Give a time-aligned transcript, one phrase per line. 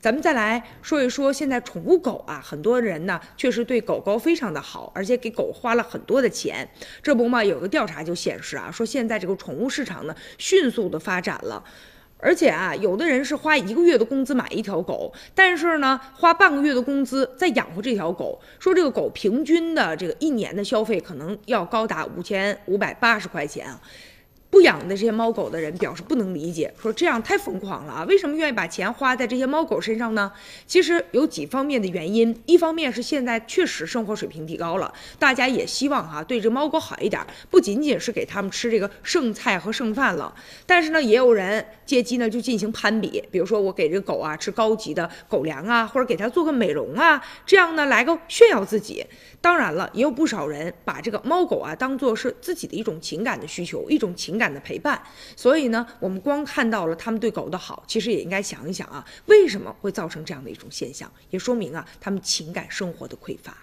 [0.00, 6.66] 咱们再来说一说，现在宠物狗啊，很多人呢确实对狗狗非常的好，而且给狗花了很多的钱。
[7.02, 11.62] 这不嘛，有个调查就显示啊，说现在这个宠物市场呢迅速的发展了。
[12.22, 18.40] 而且啊，有的人是花一个月的工资买一条狗，但是呢，花半个月的工资再养活这条狗。
[18.58, 23.80] 说这个狗平均的这个一年的消费可能要高达五千五百八十块钱啊。
[24.50, 28.04] 不养的这些猫狗的人表示不能理解，说这样太疯狂了啊！
[28.08, 30.32] 为什么愿意把钱花在这些猫狗身上呢？
[30.66, 40.34] 其实有几方面的原因，一方面是现在确实生活水平提高了，大家也希望哈对这猫狗好一点，不仅仅是给他们吃这个剩菜和剩饭了。
[40.66, 49.06] 但是呢，也有人借机呢就进行攀比，比如说我给这狗啊吃高级的狗粮啊，或者给它做个美容啊，这样呢来个炫耀自己。
[49.40, 55.00] 当然了，也有不少人把这个猫狗啊当做是自己的一种情感的需求，一种情感的陪伴。
[55.36, 61.12] 所以呢，我们光看到了他们对狗的好，其实也应该想一想啊，为什么会造成这样的一种现象？
[61.28, 63.56] 也说明啊，他们情感生活的匮乏。